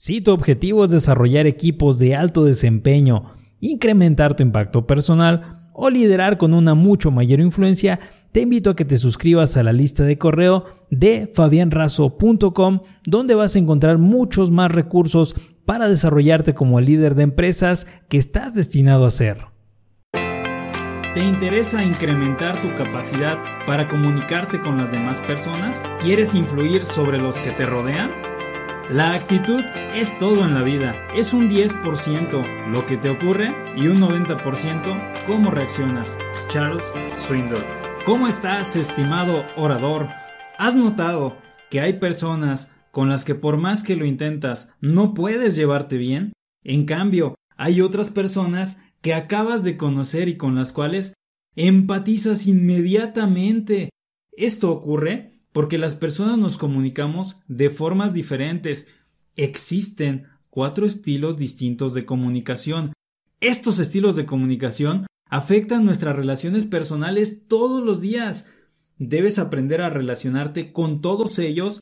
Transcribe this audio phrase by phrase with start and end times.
[0.00, 3.24] Si tu objetivo es desarrollar equipos de alto desempeño,
[3.60, 8.00] incrementar tu impacto personal o liderar con una mucho mayor influencia,
[8.32, 13.54] te invito a que te suscribas a la lista de correo de fabianrazo.com, donde vas
[13.54, 15.36] a encontrar muchos más recursos
[15.66, 19.48] para desarrollarte como el líder de empresas que estás destinado a ser.
[21.12, 23.36] ¿Te interesa incrementar tu capacidad
[23.66, 25.84] para comunicarte con las demás personas?
[26.00, 28.29] ¿Quieres influir sobre los que te rodean?
[28.92, 29.60] La actitud
[29.94, 30.96] es todo en la vida.
[31.14, 36.18] Es un 10% lo que te ocurre y un 90% cómo reaccionas.
[36.48, 37.62] Charles Swindoll.
[38.04, 40.08] ¿Cómo estás, estimado orador?
[40.58, 41.36] ¿Has notado
[41.70, 46.32] que hay personas con las que por más que lo intentas no puedes llevarte bien?
[46.64, 51.14] En cambio, hay otras personas que acabas de conocer y con las cuales
[51.54, 53.90] empatizas inmediatamente.
[54.32, 58.88] Esto ocurre porque las personas nos comunicamos de formas diferentes.
[59.36, 62.92] Existen cuatro estilos distintos de comunicación.
[63.40, 68.50] Estos estilos de comunicación afectan nuestras relaciones personales todos los días.
[68.98, 71.80] Debes aprender a relacionarte con todos ellos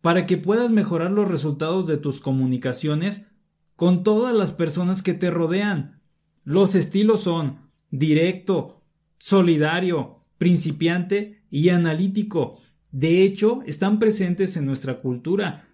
[0.00, 3.26] para que puedas mejorar los resultados de tus comunicaciones
[3.74, 6.00] con todas las personas que te rodean.
[6.44, 8.82] Los estilos son directo,
[9.18, 12.60] solidario, principiante y analítico.
[12.90, 15.68] De hecho, están presentes en nuestra cultura.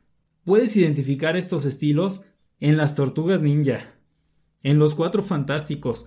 [0.45, 2.23] Puedes identificar estos estilos
[2.61, 3.95] en las tortugas ninja,
[4.63, 6.07] en los cuatro fantásticos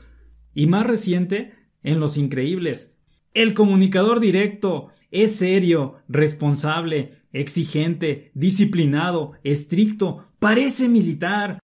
[0.53, 2.97] y más reciente en los increíbles.
[3.33, 11.59] El comunicador directo es serio, responsable, exigente, disciplinado, estricto, parece militar.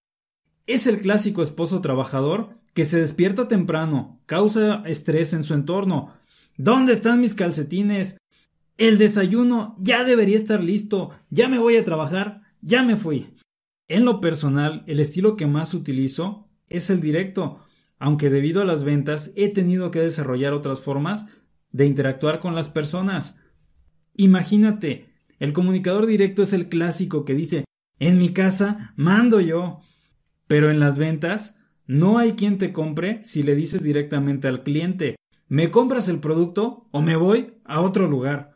[0.68, 6.14] Es el clásico esposo trabajador que se despierta temprano, causa estrés en su entorno.
[6.58, 8.18] ¿Dónde están mis calcetines?
[8.78, 13.36] El desayuno ya debería estar listo, ya me voy a trabajar, ya me fui.
[13.88, 17.60] En lo personal, el estilo que más utilizo es el directo,
[18.00, 21.28] aunque debido a las ventas he tenido que desarrollar otras formas
[21.72, 23.40] de interactuar con las personas.
[24.16, 27.66] Imagínate, el comunicador directo es el clásico que dice
[28.00, 29.82] en mi casa mando yo.
[30.48, 35.16] Pero en las ventas no hay quien te compre si le dices directamente al cliente
[35.54, 38.53] ¿Me compras el producto o me voy a otro lugar?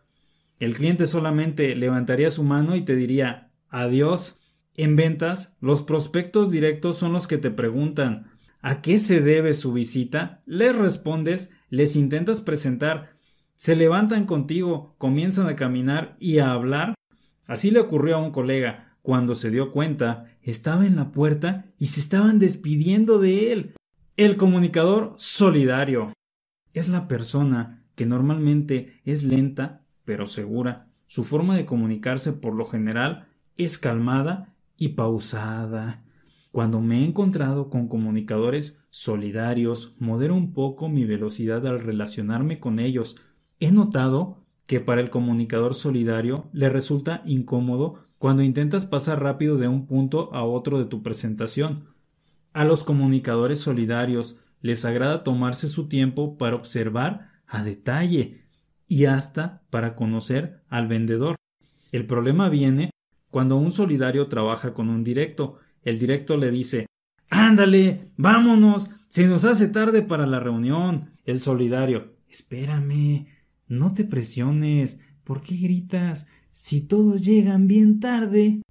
[0.60, 4.44] El cliente solamente levantaría su mano y te diría adiós.
[4.76, 8.32] En ventas, los prospectos directos son los que te preguntan
[8.62, 10.42] ¿a qué se debe su visita?
[10.46, 13.16] Les respondes, les intentas presentar,
[13.56, 16.96] se levantan contigo, comienzan a caminar y a hablar.
[17.48, 18.98] Así le ocurrió a un colega.
[19.02, 23.76] Cuando se dio cuenta, estaba en la puerta y se estaban despidiendo de él.
[24.16, 26.14] El comunicador solidario
[26.74, 30.88] es la persona que normalmente es lenta pero segura.
[31.06, 36.02] Su forma de comunicarse por lo general es calmada y pausada.
[36.54, 42.80] Cuando me he encontrado con comunicadores solidarios, modero un poco mi velocidad al relacionarme con
[42.80, 43.18] ellos.
[43.60, 49.68] He notado que para el comunicador solidario le resulta incómodo cuando intentas pasar rápido de
[49.68, 51.84] un punto a otro de tu presentación.
[52.54, 58.47] A los comunicadores solidarios les agrada tomarse su tiempo para observar a detalle
[58.88, 61.36] y hasta para conocer al vendedor.
[61.92, 62.92] El problema viene
[63.30, 65.58] cuando un solidario trabaja con un directo.
[65.84, 66.88] El directo le dice
[67.30, 71.12] Ándale, vámonos, se nos hace tarde para la reunión.
[71.26, 73.28] El solidario Espérame,
[73.68, 75.00] no te presiones.
[75.24, 76.28] ¿Por qué gritas?
[76.52, 78.62] Si todos llegan bien tarde.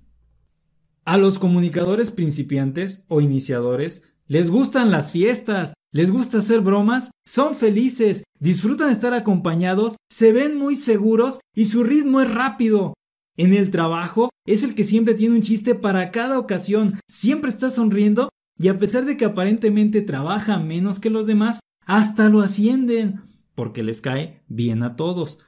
[1.05, 7.55] A los comunicadores principiantes o iniciadores les gustan las fiestas, les gusta hacer bromas, son
[7.55, 12.93] felices, disfrutan estar acompañados, se ven muy seguros y su ritmo es rápido.
[13.39, 17.71] En el trabajo es el que siempre tiene un chiste para cada ocasión, siempre está
[17.71, 23.23] sonriendo y a pesar de que aparentemente trabaja menos que los demás, hasta lo ascienden,
[23.55, 25.47] porque les cae bien a todos.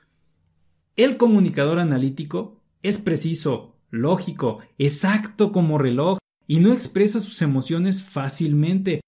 [0.96, 6.16] El comunicador analítico es preciso, lógico, exacto como reloj,
[6.46, 9.02] y no expresa sus emociones fácilmente.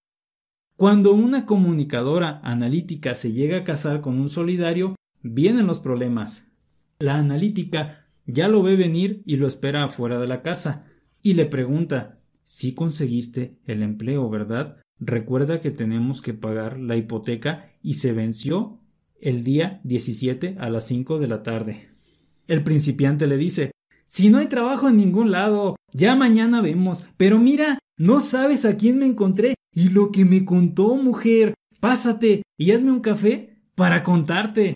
[0.80, 6.48] Cuando una comunicadora analítica se llega a casar con un solidario, vienen los problemas.
[7.00, 10.86] La analítica ya lo ve venir y lo espera afuera de la casa,
[11.20, 14.78] y le pregunta si conseguiste el empleo, ¿verdad?
[14.98, 18.80] Recuerda que tenemos que pagar la hipoteca y se venció
[19.20, 21.90] el día 17 a las 5 de la tarde.
[22.48, 23.70] El principiante le dice
[24.06, 27.06] si no hay trabajo en ningún lado, ya mañana vemos.
[27.18, 31.54] Pero mira, no sabes a quién me encontré y lo que me contó, mujer.
[31.80, 34.74] Pásate y hazme un café para contarte.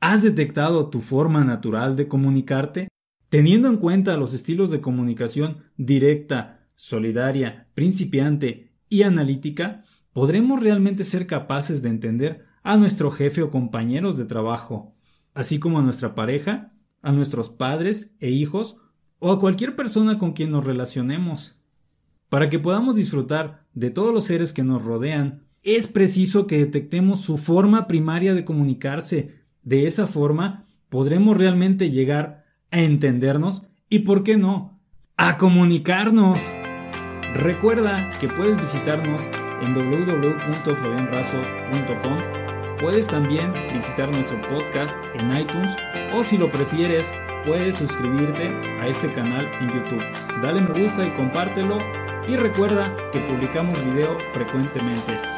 [0.00, 2.88] ¿Has detectado tu forma natural de comunicarte?
[3.28, 9.82] Teniendo en cuenta los estilos de comunicación directa, solidaria, principiante y analítica,
[10.12, 14.94] podremos realmente ser capaces de entender a nuestro jefe o compañeros de trabajo,
[15.34, 16.72] así como a nuestra pareja,
[17.02, 18.78] a nuestros padres e hijos
[19.18, 21.60] o a cualquier persona con quien nos relacionemos.
[22.28, 27.20] Para que podamos disfrutar de todos los seres que nos rodean, es preciso que detectemos
[27.20, 29.34] su forma primaria de comunicarse.
[29.62, 34.78] De esa forma podremos realmente llegar a entendernos y, ¿por qué no?,
[35.16, 36.54] a comunicarnos.
[37.34, 39.28] Recuerda que puedes visitarnos
[39.62, 42.18] en www.fabianrazo.com.
[42.78, 45.76] Puedes también visitar nuestro podcast en iTunes
[46.14, 47.12] o si lo prefieres,
[47.48, 48.48] puedes suscribirte
[48.78, 50.04] a este canal en YouTube.
[50.42, 51.78] Dale me gusta y compártelo
[52.28, 55.37] y recuerda que publicamos video frecuentemente.